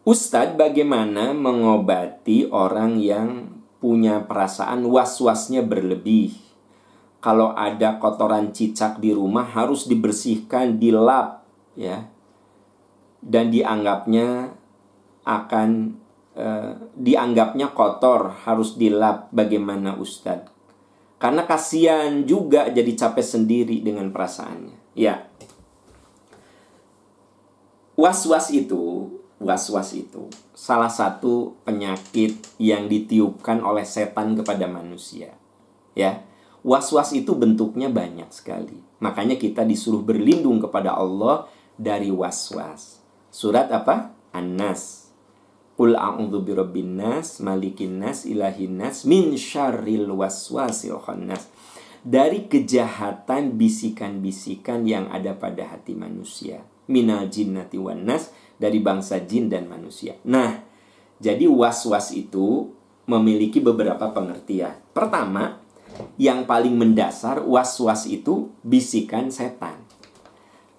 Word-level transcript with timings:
Ustadz 0.00 0.56
bagaimana 0.56 1.36
mengobati 1.36 2.48
orang 2.48 2.96
yang 2.96 3.60
punya 3.84 4.24
perasaan 4.24 4.88
was-wasnya 4.88 5.60
berlebih? 5.60 6.36
Kalau 7.20 7.52
ada 7.52 8.00
kotoran 8.00 8.56
cicak 8.56 8.96
di 8.96 9.12
rumah 9.12 9.44
harus 9.44 9.84
dibersihkan, 9.84 10.80
dilap 10.80 11.44
ya. 11.76 12.08
Dan 13.20 13.52
dianggapnya 13.52 14.56
akan 15.28 15.68
eh, 16.32 16.72
dianggapnya 16.96 17.76
kotor, 17.76 18.32
harus 18.48 18.80
dilap 18.80 19.28
bagaimana 19.36 20.00
Ustadz? 20.00 20.48
Karena 21.20 21.44
kasihan 21.44 22.24
juga 22.24 22.72
jadi 22.72 22.96
capek 22.96 23.24
sendiri 23.24 23.84
dengan 23.84 24.08
perasaannya. 24.08 24.96
Ya. 24.96 25.28
Was-was 28.00 28.48
itu 28.48 28.99
was-was 29.40 29.96
itu 29.96 30.28
salah 30.52 30.92
satu 30.92 31.56
penyakit 31.64 32.36
yang 32.60 32.86
ditiupkan 32.86 33.64
oleh 33.64 33.88
setan 33.88 34.36
kepada 34.36 34.68
manusia. 34.68 35.32
Ya. 35.96 36.22
Was-was 36.60 37.16
itu 37.16 37.32
bentuknya 37.32 37.88
banyak 37.88 38.28
sekali. 38.36 38.76
Makanya 39.00 39.40
kita 39.40 39.64
disuruh 39.64 40.04
berlindung 40.04 40.60
kepada 40.60 40.92
Allah 40.92 41.48
dari 41.80 42.12
was-was. 42.12 43.00
Surat 43.32 43.72
apa? 43.72 44.12
An-Nas. 44.36 45.08
Qul 45.80 45.96
a'udzu 45.96 46.44
birabbin 46.44 47.00
nas, 47.00 47.40
malikin 47.40 48.04
nas, 48.04 48.28
ilahin 48.28 48.76
nas, 48.76 49.08
min 49.08 49.32
syarril 49.40 50.12
waswasil 50.12 51.00
khannas. 51.00 51.48
Dari 52.04 52.52
kejahatan 52.52 53.56
bisikan-bisikan 53.56 54.84
yang 54.84 55.08
ada 55.08 55.32
pada 55.32 55.72
hati 55.72 55.96
manusia. 55.96 56.60
Minal 56.90 57.30
jinnati 57.30 57.78
wan 57.78 58.02
nas 58.02 58.34
dari 58.58 58.82
bangsa 58.82 59.22
jin 59.22 59.46
dan 59.46 59.70
manusia. 59.70 60.18
Nah, 60.26 60.58
jadi 61.22 61.46
was-was 61.46 62.10
itu 62.10 62.74
memiliki 63.06 63.62
beberapa 63.62 64.10
pengertian. 64.10 64.74
Pertama, 64.90 65.62
yang 66.18 66.44
paling 66.44 66.74
mendasar 66.74 67.46
was-was 67.46 68.10
itu 68.10 68.50
bisikan 68.66 69.30
setan. 69.30 69.80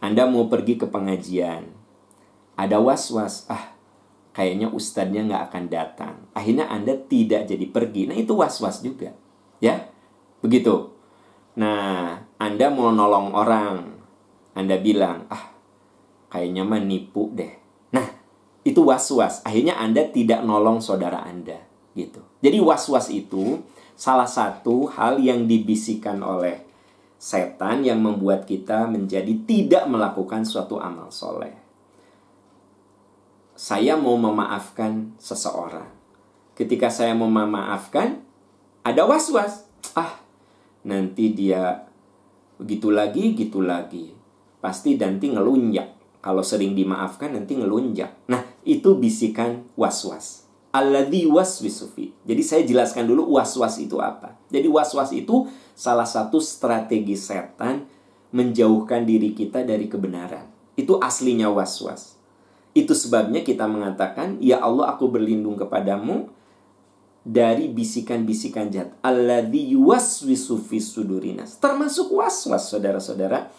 Anda 0.02 0.26
mau 0.26 0.50
pergi 0.50 0.82
ke 0.82 0.90
pengajian, 0.90 1.70
ada 2.58 2.78
was-was, 2.82 3.46
ah 3.54 3.78
kayaknya 4.34 4.74
ustadznya 4.74 5.30
nggak 5.30 5.44
akan 5.52 5.64
datang. 5.70 6.16
Akhirnya 6.34 6.66
Anda 6.74 6.98
tidak 6.98 7.46
jadi 7.46 7.66
pergi. 7.70 8.10
Nah 8.10 8.18
itu 8.18 8.34
was-was 8.34 8.82
juga, 8.82 9.14
ya 9.62 9.92
begitu. 10.42 10.90
Nah 11.54 12.18
Anda 12.42 12.74
mau 12.74 12.90
nolong 12.90 13.38
orang, 13.38 13.78
Anda 14.58 14.82
bilang, 14.82 15.30
ah 15.30 15.51
kayaknya 16.32 16.64
mah 16.64 16.80
nipu 16.80 17.30
deh 17.36 17.62
itu 18.62 18.82
was-was. 18.86 19.42
Akhirnya 19.42 19.78
Anda 19.78 20.06
tidak 20.10 20.46
nolong 20.46 20.82
saudara 20.82 21.26
Anda, 21.26 21.58
gitu. 21.98 22.22
Jadi 22.46 22.58
was-was 22.62 23.10
itu 23.10 23.62
salah 23.98 24.30
satu 24.30 24.90
hal 24.90 25.18
yang 25.22 25.50
dibisikkan 25.50 26.22
oleh 26.22 26.66
setan 27.22 27.86
yang 27.86 28.02
membuat 28.02 28.50
kita 28.50 28.90
menjadi 28.90 29.34
tidak 29.46 29.86
melakukan 29.90 30.46
suatu 30.46 30.82
amal 30.82 31.10
soleh. 31.14 31.54
Saya 33.54 33.94
mau 33.94 34.18
memaafkan 34.18 35.14
seseorang. 35.22 35.90
Ketika 36.58 36.90
saya 36.90 37.14
mau 37.14 37.30
memaafkan, 37.30 38.26
ada 38.82 39.06
was-was. 39.06 39.70
Ah, 39.94 40.18
nanti 40.82 41.34
dia 41.34 41.86
begitu 42.58 42.90
lagi, 42.90 43.38
gitu 43.38 43.62
lagi. 43.62 44.18
Pasti 44.62 44.98
nanti 44.98 45.30
ngelunjak. 45.30 46.01
Kalau 46.22 46.46
sering 46.46 46.78
dimaafkan 46.78 47.34
nanti 47.34 47.58
ngelunjak. 47.58 48.30
Nah, 48.30 48.46
itu 48.62 48.94
bisikan 48.94 49.66
was-was. 49.74 50.46
Alladhi 50.72 51.28
waswisufi. 51.28 52.16
Jadi 52.24 52.42
saya 52.46 52.62
jelaskan 52.64 53.10
dulu 53.10 53.36
was-was 53.36 53.82
itu 53.82 53.98
apa. 54.00 54.38
Jadi 54.54 54.70
was-was 54.70 55.12
itu 55.12 55.50
salah 55.76 56.06
satu 56.08 56.40
strategi 56.40 57.18
setan 57.18 57.90
menjauhkan 58.32 59.04
diri 59.04 59.36
kita 59.36 59.66
dari 59.68 59.92
kebenaran. 59.92 60.48
Itu 60.80 61.02
aslinya 61.02 61.52
was-was. 61.52 62.16
Itu 62.72 62.96
sebabnya 62.96 63.44
kita 63.44 63.68
mengatakan, 63.68 64.40
Ya 64.40 64.64
Allah 64.64 64.96
aku 64.96 65.12
berlindung 65.12 65.60
kepadamu 65.60 66.32
dari 67.28 67.68
bisikan-bisikan 67.68 68.72
jahat. 68.72 68.96
Alladhi 69.04 69.76
waswisufi 69.76 70.80
sudurinas. 70.80 71.60
Termasuk 71.60 72.16
was-was 72.16 72.72
saudara-saudara. 72.72 73.52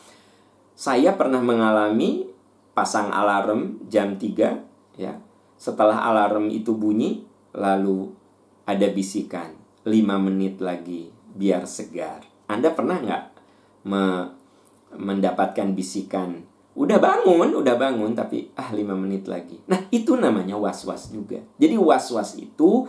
Saya 0.73 1.13
pernah 1.13 1.45
mengalami 1.45 2.32
pasang 2.73 3.13
alarm 3.13 3.85
jam 3.89 4.17
3 4.17 4.99
ya. 4.99 5.15
Setelah 5.57 6.03
alarm 6.11 6.51
itu 6.51 6.75
bunyi 6.75 7.23
lalu 7.55 8.11
ada 8.67 8.89
bisikan 8.91 9.55
lima 9.85 10.19
menit 10.19 10.59
lagi 10.59 11.13
biar 11.33 11.69
segar. 11.69 12.27
Anda 12.49 12.75
pernah 12.75 12.99
nggak 12.99 13.25
me 13.89 14.05
mendapatkan 14.93 15.73
bisikan 15.73 16.45
udah 16.73 16.97
bangun 17.01 17.53
udah 17.53 17.77
bangun 17.77 18.17
tapi 18.17 18.49
ah 18.57 18.73
lima 18.73 18.97
menit 18.97 19.29
lagi. 19.29 19.61
Nah 19.69 19.89
itu 19.93 20.17
namanya 20.17 20.57
was 20.57 20.85
was 20.89 21.13
juga. 21.13 21.41
Jadi 21.61 21.77
was 21.77 22.09
was 22.13 22.33
itu 22.37 22.89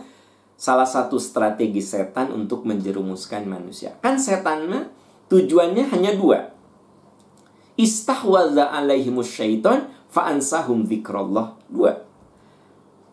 salah 0.54 0.88
satu 0.88 1.20
strategi 1.20 1.84
setan 1.84 2.32
untuk 2.32 2.64
menjerumuskan 2.64 3.44
manusia. 3.44 3.96
Kan 4.00 4.16
setan 4.16 4.70
mah 4.70 4.84
tujuannya 5.28 5.84
hanya 5.92 6.16
dua 6.16 6.53
istahwaza 7.74 8.70
alaihimus 8.70 9.30
syaiton 9.30 9.90
fa'ansahum 10.10 10.86
zikrullah. 10.86 11.58
Dua. 11.66 12.04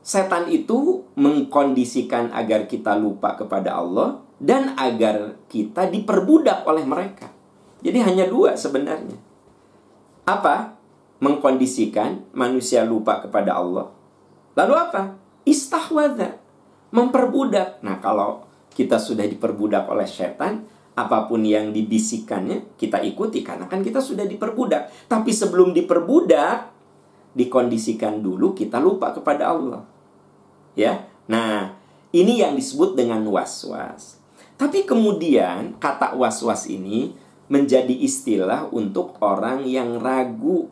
Setan 0.02 0.50
itu 0.50 1.06
mengkondisikan 1.14 2.34
agar 2.34 2.66
kita 2.66 2.98
lupa 2.98 3.38
kepada 3.38 3.78
Allah 3.78 4.22
dan 4.42 4.74
agar 4.74 5.38
kita 5.46 5.86
diperbudak 5.94 6.66
oleh 6.66 6.82
mereka. 6.82 7.30
Jadi 7.86 8.02
hanya 8.02 8.26
dua 8.26 8.58
sebenarnya. 8.58 9.18
Apa? 10.26 10.78
Mengkondisikan 11.22 12.26
manusia 12.34 12.82
lupa 12.82 13.22
kepada 13.22 13.62
Allah. 13.62 13.94
Lalu 14.58 14.74
apa? 14.74 15.18
Istahwadha. 15.46 16.42
Memperbudak. 16.90 17.86
Nah 17.86 18.02
kalau 18.02 18.46
kita 18.74 18.98
sudah 18.98 19.30
diperbudak 19.30 19.86
oleh 19.86 20.10
setan, 20.10 20.66
apa 21.06 21.26
pun 21.26 21.42
yang 21.42 21.74
dibisikannya 21.74 22.78
kita 22.78 23.02
ikuti 23.02 23.42
karena 23.42 23.66
kan 23.66 23.82
kita 23.82 23.98
sudah 23.98 24.26
diperbudak. 24.30 25.10
Tapi 25.10 25.32
sebelum 25.34 25.74
diperbudak, 25.74 26.70
dikondisikan 27.34 28.20
dulu 28.20 28.54
kita 28.54 28.78
lupa 28.78 29.16
kepada 29.16 29.52
Allah. 29.52 29.84
Ya. 30.78 31.08
Nah, 31.26 31.76
ini 32.12 32.44
yang 32.44 32.60
disebut 32.60 32.94
dengan 33.00 33.24
was-was. 33.32 34.20
Tapi 34.60 34.86
kemudian 34.86 35.80
kata 35.82 36.14
was-was 36.14 36.70
ini 36.70 37.18
menjadi 37.52 37.92
istilah 37.92 38.72
untuk 38.72 39.18
orang 39.20 39.68
yang 39.68 40.00
ragu 40.00 40.72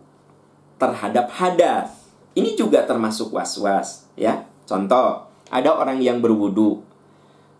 terhadap 0.79 1.28
hadas. 1.35 2.07
Ini 2.38 2.56
juga 2.56 2.88
termasuk 2.88 3.35
was-was, 3.35 4.07
ya. 4.16 4.47
Contoh, 4.63 5.28
ada 5.50 5.69
orang 5.75 6.00
yang 6.00 6.23
berwudu. 6.23 6.79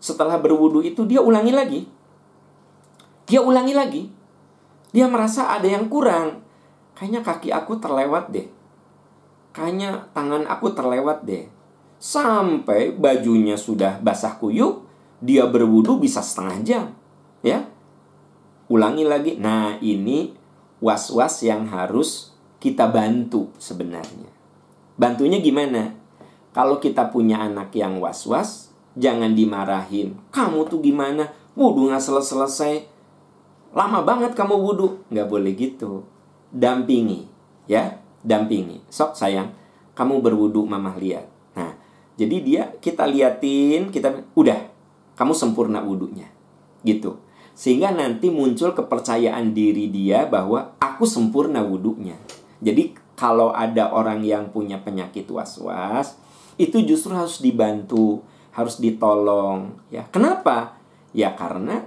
Setelah 0.00 0.40
berwudu 0.40 0.80
itu 0.80 1.04
dia 1.04 1.20
ulangi 1.20 1.52
lagi. 1.52 1.80
Dia 3.30 3.38
ulangi 3.38 3.74
lagi. 3.78 4.02
Dia 4.90 5.06
merasa 5.06 5.54
ada 5.54 5.70
yang 5.70 5.86
kurang. 5.86 6.42
Kayaknya 6.98 7.20
kaki 7.22 7.48
aku 7.54 7.78
terlewat 7.78 8.34
deh 8.34 8.60
kayaknya 9.50 10.10
tangan 10.14 10.46
aku 10.46 10.72
terlewat 10.74 11.26
deh. 11.26 11.46
Sampai 12.00 12.96
bajunya 12.96 13.60
sudah 13.60 14.00
basah 14.00 14.40
kuyup, 14.40 14.88
dia 15.20 15.44
berwudu 15.44 16.00
bisa 16.00 16.24
setengah 16.24 16.58
jam. 16.64 16.84
Ya. 17.44 17.68
Ulangi 18.70 19.04
lagi. 19.04 19.36
Nah, 19.36 19.76
ini 19.84 20.32
was-was 20.80 21.44
yang 21.44 21.68
harus 21.68 22.32
kita 22.62 22.88
bantu 22.88 23.52
sebenarnya. 23.60 24.30
Bantunya 24.96 25.44
gimana? 25.44 25.92
Kalau 26.56 26.80
kita 26.80 27.12
punya 27.12 27.44
anak 27.44 27.76
yang 27.76 28.00
was-was, 28.00 28.72
jangan 28.96 29.36
dimarahin. 29.36 30.16
Kamu 30.32 30.66
tuh 30.72 30.80
gimana? 30.80 31.36
Wudhu 31.52 31.92
nggak 31.92 32.00
selesai-selesai. 32.00 32.88
Lama 33.70 34.02
banget 34.02 34.34
kamu 34.34 34.54
wudhu. 34.58 35.02
Nggak 35.10 35.28
boleh 35.30 35.52
gitu. 35.54 36.02
Dampingi. 36.50 37.26
Ya, 37.70 38.02
dampingi. 38.26 38.82
Sok 38.90 39.14
sayang, 39.14 39.54
kamu 39.94 40.18
berwudu 40.18 40.66
mamah 40.66 40.98
lihat. 40.98 41.30
Nah, 41.54 41.78
jadi 42.18 42.36
dia 42.42 42.62
kita 42.82 43.06
liatin, 43.06 43.94
kita 43.94 44.26
udah 44.34 44.58
kamu 45.14 45.32
sempurna 45.36 45.78
wudunya. 45.84 46.26
Gitu. 46.82 47.14
Sehingga 47.54 47.92
nanti 47.92 48.32
muncul 48.32 48.72
kepercayaan 48.72 49.52
diri 49.52 49.92
dia 49.92 50.24
bahwa 50.26 50.74
aku 50.80 51.04
sempurna 51.04 51.60
wudunya. 51.60 52.16
Jadi 52.58 52.96
kalau 53.14 53.52
ada 53.52 53.92
orang 53.92 54.24
yang 54.24 54.48
punya 54.48 54.80
penyakit 54.80 55.28
was-was, 55.28 56.16
itu 56.56 56.80
justru 56.88 57.12
harus 57.12 57.44
dibantu, 57.44 58.24
harus 58.56 58.80
ditolong, 58.80 59.76
ya. 59.92 60.08
Kenapa? 60.08 60.80
Ya 61.12 61.36
karena 61.36 61.84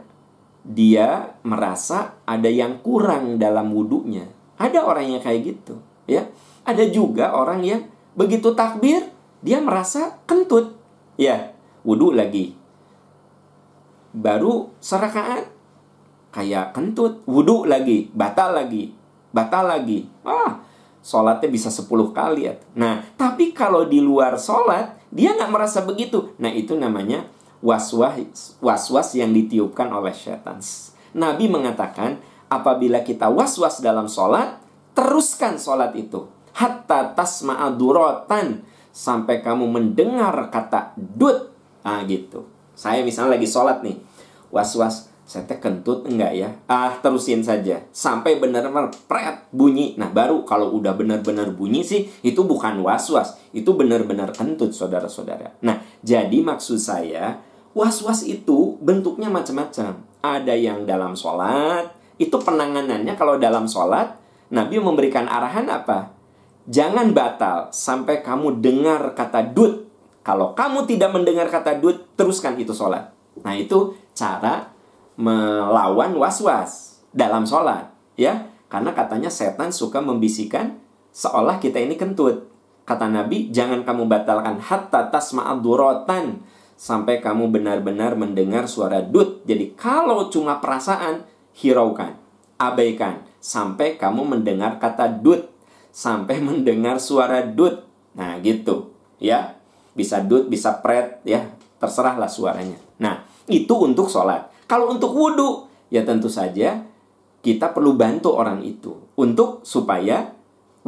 dia 0.63 1.35
merasa 1.43 2.17
ada 2.23 2.47
yang 2.47 2.79
kurang 2.79 3.35
dalam 3.37 3.71
wudhunya. 3.75 4.27
Ada 4.57 4.83
orang 4.87 5.15
yang 5.15 5.21
kayak 5.23 5.41
gitu 5.43 5.75
ya 6.07 6.27
ada 6.63 6.83
juga 6.87 7.35
orang 7.35 7.63
yang 7.63 7.81
begitu 8.15 8.55
takbir 8.55 9.11
dia 9.43 9.59
merasa 9.59 10.23
kentut. 10.23 10.79
Ya, 11.19 11.51
wudhu 11.83 12.15
lagi. 12.15 12.55
Baru 14.15 14.71
serakaat 14.79 15.51
kayak 16.31 16.71
kentut, 16.71 17.21
wudhu 17.27 17.67
lagi, 17.67 18.07
batal 18.15 18.55
lagi, 18.55 18.95
batal 19.35 19.67
lagi. 19.67 20.07
Ah, 20.23 20.63
sholatnya 21.03 21.51
bisa 21.51 21.67
10 21.67 22.15
kali 22.15 22.47
ya. 22.47 22.55
Nah, 22.79 23.03
tapi 23.19 23.51
kalau 23.51 23.83
di 23.83 23.99
luar 23.99 24.39
sholat, 24.39 24.95
dia 25.11 25.35
nggak 25.35 25.51
merasa 25.51 25.83
begitu. 25.83 26.31
Nah, 26.39 26.49
itu 26.49 26.73
namanya 26.79 27.27
was-was 27.63 28.59
was-was 28.59 29.15
yang 29.15 29.31
ditiupkan 29.31 29.87
oleh 29.87 30.11
setan. 30.11 30.59
Nabi 31.15 31.47
mengatakan, 31.47 32.19
apabila 32.51 33.01
kita 33.07 33.31
was-was 33.31 33.79
dalam 33.79 34.11
sholat, 34.11 34.59
teruskan 34.91 35.55
sholat 35.55 35.95
itu. 35.95 36.27
Hatta 36.53 37.15
tasma'aduratan. 37.15 38.67
Sampai 38.93 39.41
kamu 39.41 39.65
mendengar 39.73 40.53
kata 40.53 40.93
dut. 40.93 41.49
Ah 41.81 42.05
gitu. 42.05 42.45
Saya 42.77 43.01
misalnya 43.01 43.41
lagi 43.41 43.49
sholat 43.49 43.81
nih. 43.81 43.97
Was-was 44.53 45.13
saya 45.23 45.47
teh 45.47 45.55
kentut 45.55 46.03
enggak 46.03 46.35
ya? 46.35 46.51
Ah, 46.67 46.99
terusin 46.99 47.39
saja 47.41 47.79
sampai 47.95 48.43
benar-benar 48.43 48.91
pret 49.07 49.47
bunyi. 49.55 49.95
Nah, 49.95 50.11
baru 50.11 50.43
kalau 50.43 50.75
udah 50.75 50.91
benar-benar 50.99 51.55
bunyi 51.55 51.79
sih 51.79 52.11
itu 52.27 52.43
bukan 52.43 52.83
was-was, 52.83 53.39
itu 53.55 53.71
benar-benar 53.71 54.35
kentut 54.35 54.75
saudara-saudara. 54.75 55.63
Nah, 55.63 55.79
jadi 56.03 56.43
maksud 56.43 56.75
saya 56.75 57.39
was-was 57.73 58.25
itu 58.25 58.77
bentuknya 58.81 59.29
macam-macam. 59.29 59.97
Ada 60.23 60.53
yang 60.55 60.87
dalam 60.87 61.17
sholat, 61.17 61.91
itu 62.15 62.33
penanganannya 62.33 63.13
kalau 63.19 63.35
dalam 63.37 63.67
sholat, 63.67 64.15
Nabi 64.53 64.79
memberikan 64.79 65.27
arahan 65.27 65.67
apa? 65.67 66.13
Jangan 66.69 67.11
batal 67.11 67.73
sampai 67.75 68.23
kamu 68.23 68.63
dengar 68.63 69.17
kata 69.17 69.51
dut. 69.51 69.89
Kalau 70.23 70.55
kamu 70.55 70.87
tidak 70.87 71.11
mendengar 71.11 71.51
kata 71.51 71.83
dut, 71.83 72.15
teruskan 72.15 72.55
itu 72.55 72.71
sholat. 72.71 73.11
Nah, 73.43 73.51
itu 73.57 73.91
cara 74.15 74.73
melawan 75.19 76.17
was-was 76.17 77.01
dalam 77.13 77.45
sholat 77.45 77.93
ya 78.17 78.49
karena 78.69 78.89
katanya 78.97 79.29
setan 79.29 79.69
suka 79.69 80.01
membisikkan 80.01 80.81
seolah 81.13 81.61
kita 81.61 81.77
ini 81.77 81.93
kentut 81.93 82.49
kata 82.89 83.05
Nabi 83.05 83.53
jangan 83.53 83.85
kamu 83.85 84.09
batalkan 84.09 84.57
hatta 84.57 85.13
tasma'aduratan 85.13 86.41
sampai 86.83 87.23
kamu 87.23 87.47
benar-benar 87.47 88.19
mendengar 88.19 88.67
suara 88.67 88.99
dut. 88.99 89.47
Jadi 89.47 89.71
kalau 89.79 90.27
cuma 90.27 90.59
perasaan 90.59 91.23
hiraukan 91.55 92.19
abaikan 92.59 93.23
sampai 93.39 93.95
kamu 93.95 94.27
mendengar 94.27 94.83
kata 94.83 95.07
dut 95.23 95.47
sampai 95.95 96.43
mendengar 96.47 96.99
suara 96.99 97.47
dut. 97.47 97.87
Nah 98.19 98.35
gitu 98.43 98.91
ya. 99.23 99.55
Bisa 99.95 100.19
dut 100.19 100.51
bisa 100.51 100.83
pret 100.83 101.23
ya. 101.23 101.47
Terserahlah 101.79 102.27
suaranya. 102.27 102.75
Nah 102.99 103.23
itu 103.47 103.71
untuk 103.79 104.11
sholat. 104.11 104.51
Kalau 104.67 104.91
untuk 104.91 105.15
wudhu, 105.15 105.71
ya 105.87 106.03
tentu 106.03 106.27
saja 106.27 106.83
kita 107.43 107.75
perlu 107.75 107.95
bantu 107.95 108.35
orang 108.35 108.63
itu 108.63 108.95
untuk 109.15 109.63
supaya 109.63 110.31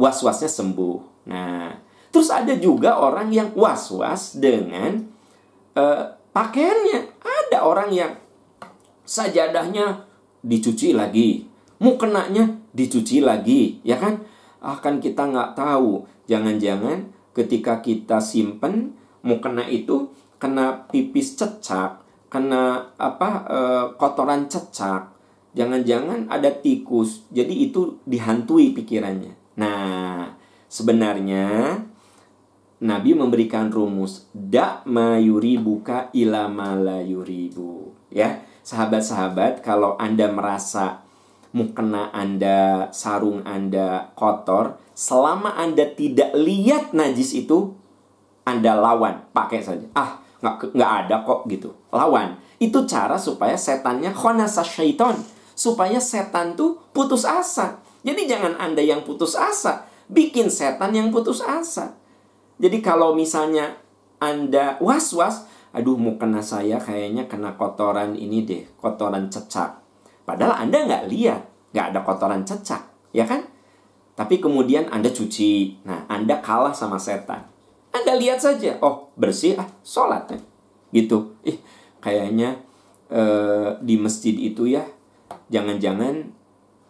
was-wasnya 0.00 0.48
sembuh. 0.48 1.28
Nah, 1.28 1.76
terus 2.08 2.32
ada 2.32 2.56
juga 2.56 2.96
orang 2.96 3.28
yang 3.28 3.52
was-was 3.52 4.40
dengan 4.40 5.15
uh, 5.76 6.16
pakaiannya. 6.32 7.20
Ada 7.22 7.62
orang 7.62 7.92
yang 7.94 8.12
sajadahnya 9.06 10.02
dicuci 10.42 10.96
lagi, 10.96 11.46
mukenanya 11.78 12.58
dicuci 12.74 13.22
lagi, 13.22 13.78
ya 13.86 14.00
kan? 14.00 14.24
Akan 14.58 14.98
kita 14.98 15.30
nggak 15.30 15.54
tahu. 15.54 16.08
Jangan-jangan 16.26 17.14
ketika 17.36 17.84
kita 17.84 18.18
simpen 18.18 18.96
mukena 19.20 19.68
itu 19.68 20.08
kena 20.40 20.88
pipis 20.88 21.36
cecak 21.36 22.00
kena 22.32 22.92
apa 22.96 23.30
e, 23.46 23.58
kotoran 24.00 24.46
cecak 24.46 25.12
jangan-jangan 25.56 26.28
ada 26.28 26.48
tikus 26.48 27.24
jadi 27.32 27.52
itu 27.52 28.00
dihantui 28.04 28.76
pikirannya 28.76 29.32
nah 29.56 30.32
sebenarnya 30.68 31.76
Nabi 32.76 33.16
memberikan 33.16 33.72
rumus 33.72 34.28
dak 34.36 34.84
mayuri 34.84 35.56
buka 35.56 36.12
ilama 36.12 36.76
yuribu. 37.00 37.96
Ya 38.12 38.44
sahabat-sahabat 38.68 39.64
kalau 39.64 39.96
anda 39.96 40.28
merasa 40.28 41.00
mukena 41.56 42.12
anda 42.12 42.92
sarung 42.92 43.40
anda 43.48 44.12
kotor 44.12 44.76
selama 44.92 45.56
anda 45.56 45.88
tidak 45.88 46.36
lihat 46.36 46.92
najis 46.92 47.32
itu 47.32 47.72
anda 48.44 48.76
lawan 48.76 49.24
pakai 49.32 49.64
saja. 49.64 49.88
Ah 49.96 50.20
nggak 50.44 50.76
nggak 50.76 50.92
ada 51.00 51.16
kok 51.24 51.48
gitu. 51.48 51.72
Lawan. 51.88 52.36
Itu 52.60 52.84
cara 52.84 53.16
supaya 53.16 53.56
setannya 53.56 54.12
khonasa 54.12 54.60
syaiton 54.60 55.16
supaya 55.56 55.96
setan 55.96 56.52
tuh 56.52 56.76
putus 56.92 57.24
asa. 57.24 57.80
Jadi 58.04 58.28
jangan 58.28 58.60
anda 58.60 58.84
yang 58.84 59.00
putus 59.00 59.32
asa 59.32 59.88
bikin 60.12 60.52
setan 60.52 60.92
yang 60.92 61.08
putus 61.08 61.40
asa 61.40 61.96
jadi 62.56 62.78
kalau 62.80 63.12
misalnya 63.12 63.76
anda 64.20 64.80
was 64.80 65.12
was 65.12 65.44
aduh 65.76 65.96
mau 66.00 66.16
kena 66.16 66.40
saya 66.40 66.80
kayaknya 66.80 67.28
kena 67.28 67.56
kotoran 67.60 68.16
ini 68.16 68.48
deh 68.48 68.64
kotoran 68.80 69.28
cecak 69.28 69.80
padahal 70.24 70.56
anda 70.56 70.88
nggak 70.88 71.04
lihat 71.12 71.42
nggak 71.76 71.86
ada 71.92 72.00
kotoran 72.00 72.42
cecak 72.48 72.88
ya 73.12 73.28
kan 73.28 73.44
tapi 74.16 74.40
kemudian 74.40 74.88
anda 74.88 75.12
cuci 75.12 75.84
nah 75.84 76.08
anda 76.08 76.40
kalah 76.40 76.72
sama 76.72 76.96
setan 76.96 77.56
anda 77.96 78.12
lihat 78.20 78.36
saja, 78.36 78.76
oh 78.84 79.08
bersih, 79.16 79.56
ah 79.56 79.68
sholat 79.80 80.28
ya. 80.28 80.38
Gitu. 80.92 81.32
Ih, 81.48 81.56
kayaknya 82.04 82.60
eh, 83.08 83.80
di 83.80 83.96
masjid 83.96 84.36
itu 84.36 84.68
ya, 84.68 84.84
jangan-jangan 85.48 86.28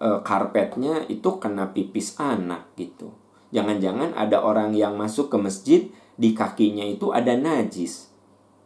eh, 0.03 0.21
karpetnya 0.27 1.07
itu 1.07 1.39
kena 1.39 1.71
pipis 1.71 2.19
anak 2.19 2.75
gitu. 2.75 3.15
Jangan-jangan 3.55 4.17
ada 4.19 4.43
orang 4.43 4.75
yang 4.75 4.99
masuk 4.99 5.31
ke 5.31 5.37
masjid, 5.39 5.81
di 6.17 6.33
kakinya 6.33 6.83
itu 6.83 7.13
ada 7.13 7.37
najis. 7.37 8.11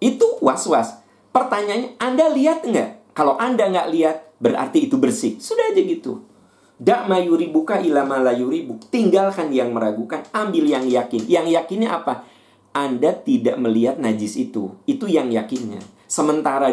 Itu 0.01 0.39
was-was. 0.41 1.03
Pertanyaannya, 1.31 2.01
Anda 2.01 2.33
lihat 2.33 2.65
nggak? 2.65 3.13
Kalau 3.13 3.37
Anda 3.37 3.69
nggak 3.69 3.89
lihat, 3.93 4.17
berarti 4.41 4.89
itu 4.89 4.97
bersih. 4.97 5.37
Sudah 5.37 5.71
aja 5.71 5.83
gitu. 5.83 6.25
Dak 6.81 7.13
mayuri 7.13 7.53
buka 7.53 7.77
ilama 7.77 8.17
layuri 8.25 8.65
buk. 8.65 8.89
Tinggalkan 8.89 9.53
yang 9.53 9.77
meragukan, 9.77 10.25
ambil 10.33 10.65
yang 10.65 10.89
yakin. 10.89 11.29
Yang 11.29 11.61
yakinnya 11.61 11.93
apa? 12.01 12.25
Anda 12.73 13.13
tidak 13.13 13.61
melihat 13.61 14.01
najis 14.01 14.41
itu. 14.41 14.73
Itu 14.89 15.05
yang 15.05 15.29
yakinnya. 15.29 15.85
Sementara 16.09 16.73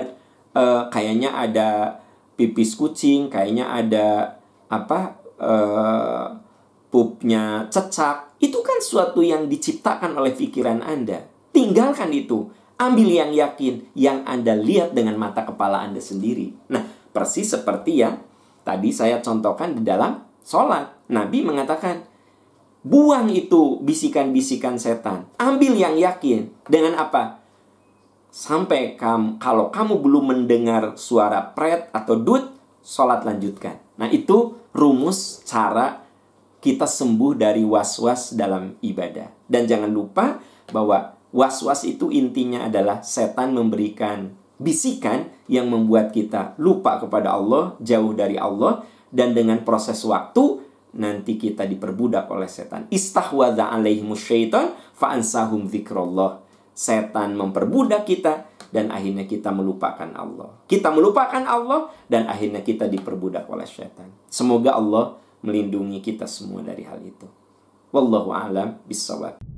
uh, 0.56 0.88
kayaknya 0.88 1.36
ada 1.36 2.00
pipis 2.40 2.80
kucing, 2.80 3.28
kayaknya 3.28 3.68
ada 3.68 4.40
apa 4.72 5.20
uh, 5.42 6.40
pupnya 6.90 7.68
cecak. 7.68 8.38
Itu 8.38 8.62
kan 8.62 8.80
suatu 8.80 9.24
yang 9.26 9.50
diciptakan 9.50 10.14
oleh 10.18 10.34
pikiran 10.36 10.84
Anda. 10.84 11.26
Tinggalkan 11.52 12.14
itu. 12.14 12.50
Ambil 12.78 13.10
yang 13.10 13.34
yakin, 13.34 13.90
yang 13.98 14.22
Anda 14.30 14.54
lihat 14.54 14.94
dengan 14.94 15.18
mata 15.18 15.42
kepala 15.42 15.82
Anda 15.82 15.98
sendiri. 15.98 16.54
Nah, 16.70 16.86
persis 17.10 17.50
seperti 17.50 18.06
yang 18.06 18.22
Tadi 18.68 18.92
saya 18.92 19.24
contohkan 19.24 19.80
di 19.80 19.82
dalam 19.88 20.28
sholat. 20.44 21.08
Nabi 21.08 21.40
mengatakan, 21.40 22.04
buang 22.84 23.32
itu 23.32 23.80
bisikan-bisikan 23.80 24.76
setan. 24.76 25.24
Ambil 25.40 25.80
yang 25.80 25.96
yakin. 25.96 26.52
Dengan 26.68 27.00
apa? 27.00 27.40
Sampai 28.28 29.00
kamu, 29.00 29.40
kalau 29.40 29.72
kamu 29.72 30.04
belum 30.04 30.36
mendengar 30.36 31.00
suara 31.00 31.48
pret 31.56 31.88
atau 31.96 32.20
dut, 32.20 32.52
sholat 32.84 33.24
lanjutkan. 33.24 33.80
Nah 33.96 34.12
itu 34.12 34.60
rumus 34.76 35.48
cara 35.48 36.04
kita 36.58 36.90
sembuh 36.90 37.38
dari 37.38 37.62
was-was 37.62 38.34
dalam 38.34 38.76
ibadah. 38.82 39.30
Dan 39.46 39.70
jangan 39.70 39.92
lupa 39.94 40.42
bahwa 40.74 41.16
was-was 41.32 41.86
itu 41.86 42.10
intinya 42.10 42.66
adalah 42.66 43.06
setan 43.06 43.54
memberikan 43.54 44.34
bisikan 44.58 45.30
yang 45.46 45.70
membuat 45.70 46.12
kita 46.12 46.58
lupa 46.58 46.98
kepada 46.98 47.38
Allah, 47.38 47.78
jauh 47.78 48.12
dari 48.18 48.42
Allah, 48.42 48.84
dan 49.14 49.38
dengan 49.38 49.62
proses 49.62 50.02
waktu 50.04 50.66
nanti 50.98 51.38
kita 51.38 51.70
diperbudak 51.70 52.26
oleh 52.28 52.50
setan. 52.50 52.90
Istahwadha 52.90 53.70
alaihimus 53.70 54.26
syaitan 54.26 54.74
fa'ansahum 54.98 55.70
zikrullah. 55.70 56.42
Setan 56.78 57.34
memperbudak 57.34 58.06
kita 58.06 58.46
dan 58.70 58.94
akhirnya 58.94 59.26
kita 59.26 59.50
melupakan 59.50 60.10
Allah. 60.14 60.54
Kita 60.70 60.94
melupakan 60.94 61.42
Allah 61.42 61.90
dan 62.06 62.30
akhirnya 62.30 62.62
kita 62.62 62.86
diperbudak 62.86 63.50
oleh 63.50 63.66
setan. 63.66 64.14
Semoga 64.30 64.78
Allah 64.78 65.18
melindungi 65.42 66.00
kita 66.02 66.26
semua 66.26 66.64
dari 66.64 66.86
hal 66.86 67.02
itu. 67.04 67.28
Wallahu 67.94 68.34
a'lam 68.34 68.82
bishawab. 68.86 69.57